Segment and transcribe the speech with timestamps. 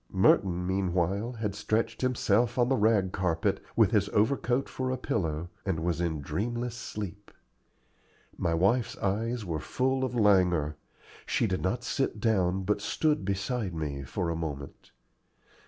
[0.11, 5.51] Merton meanwhile had stretched himself on the rag carpet, with his overcoat for a pillow,
[5.63, 7.29] and was in dreamless sleep.
[8.35, 10.75] My wife's eyes were full of languor.
[11.27, 14.89] She did not sit down, but stood beside me for a moment.